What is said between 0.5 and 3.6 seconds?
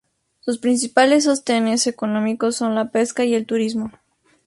principales sostenes económicos son la pesca y el